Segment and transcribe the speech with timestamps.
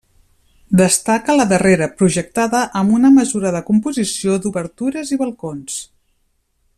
[0.79, 5.81] Destaca la darrera, projectada amb una mesurada composició d'obertures i balcons.